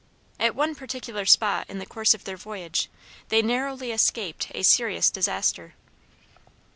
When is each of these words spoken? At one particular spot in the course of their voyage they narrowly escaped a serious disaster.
At 0.39 0.55
one 0.55 0.73
particular 0.73 1.27
spot 1.27 1.67
in 1.69 1.77
the 1.77 1.85
course 1.85 2.15
of 2.15 2.23
their 2.23 2.35
voyage 2.35 2.89
they 3.29 3.43
narrowly 3.43 3.91
escaped 3.91 4.47
a 4.55 4.63
serious 4.63 5.11
disaster. 5.11 5.75